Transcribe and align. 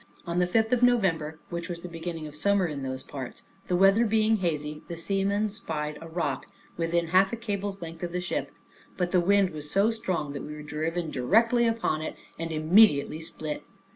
On 0.25 0.39
the 0.39 0.47
fifth 0.47 0.71
of 0.73 0.81
November, 0.81 1.37
which 1.51 1.69
was 1.69 1.81
the 1.81 1.87
beginning 1.87 2.25
of 2.25 2.35
summer 2.35 2.65
in 2.65 2.81
those 2.81 3.03
parts, 3.03 3.43
the 3.67 3.75
weather 3.75 4.03
being 4.03 4.35
very 4.35 4.49
hazy, 4.53 4.81
the 4.87 4.97
seamen 4.97 5.47
spied 5.49 5.99
a 6.01 6.07
rock, 6.07 6.47
within 6.75 7.09
half 7.09 7.31
a 7.31 7.35
cable's 7.35 7.83
length 7.83 8.01
of 8.01 8.11
the 8.11 8.19
ship; 8.19 8.51
but 8.97 9.11
the 9.11 9.21
wind 9.21 9.51
was 9.51 9.69
so 9.69 9.91
strong 9.91 10.33
that 10.33 10.41
we 10.41 10.55
were 10.55 10.63
driven 10.63 11.11
directly 11.11 11.67
upon 11.67 12.01
it, 12.01 12.15
and 12.39 12.51
immediately 12.51 13.19
split. 13.19 13.61